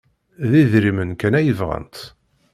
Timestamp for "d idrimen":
0.49-1.11